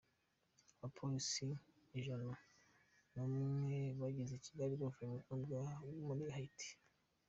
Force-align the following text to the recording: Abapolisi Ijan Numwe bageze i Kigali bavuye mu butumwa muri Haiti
Abapolisi 0.75 1.47
Ijan 1.99 2.23
Numwe 3.13 3.79
bageze 3.99 4.31
i 4.35 4.43
Kigali 4.45 4.73
bavuye 4.81 5.05
mu 5.07 5.15
butumwa 5.19 5.59
muri 6.05 6.23
Haiti 6.35 6.69